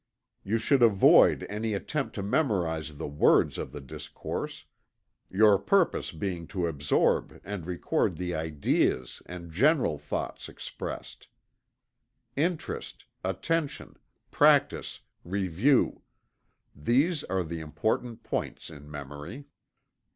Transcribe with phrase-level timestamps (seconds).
[0.43, 4.65] You should avoid any attempt to memorize the words of the discourse
[5.29, 11.27] your purpose being to absorb and record the ideas and general thought expressed.
[12.35, 13.95] Interest Attention
[14.31, 16.01] Practice Review
[16.75, 19.45] these are the important points in memory.